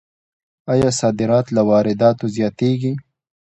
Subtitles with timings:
[0.73, 2.93] آیا صادرات له وارداتو زیاتیږي؟